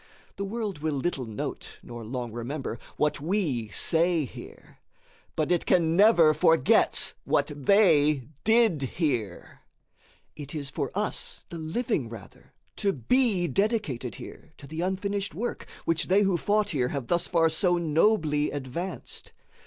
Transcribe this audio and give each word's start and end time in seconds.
The 0.35 0.43
world 0.45 0.79
will 0.79 0.95
little 0.95 1.25
note 1.25 1.77
nor 1.83 2.03
long 2.03 2.31
remember 2.31 2.79
what 2.97 3.21
we 3.21 3.67
say 3.69 4.25
here, 4.25 4.79
but 5.35 5.51
it 5.51 5.67
can 5.67 5.95
never 5.95 6.33
forget 6.33 7.13
what 7.23 7.51
they 7.55 8.23
did 8.43 8.81
here. 8.97 9.59
It 10.35 10.55
is 10.55 10.71
for 10.71 10.89
us, 10.95 11.45
the 11.49 11.59
living, 11.59 12.09
rather, 12.09 12.55
to 12.77 12.91
be 12.93 13.47
dedicated 13.47 14.15
here 14.15 14.53
to 14.57 14.65
the 14.65 14.81
unfinished 14.81 15.35
work 15.35 15.67
which 15.85 16.07
they 16.07 16.23
who 16.23 16.35
fought 16.35 16.69
here 16.71 16.87
have 16.87 17.05
thus 17.05 17.27
far 17.27 17.47
so 17.47 17.77
nobly 17.77 18.49
advanced. 18.49 19.33